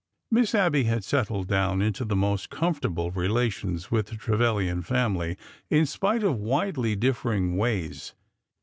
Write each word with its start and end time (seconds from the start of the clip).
Miss 0.31 0.55
Abby 0.55 0.85
had 0.85 1.03
settled 1.03 1.47
down 1.47 1.79
into 1.79 2.03
the 2.03 2.15
most 2.15 2.49
comfortable 2.49 3.11
relations 3.11 3.91
with 3.91 4.07
the 4.07 4.15
Trevilian 4.15 4.81
family, 4.81 5.37
in 5.69 5.85
spite 5.85 6.23
of 6.23 6.37
widely 6.39 6.95
differing 6.95 7.55
ways. 7.55 8.15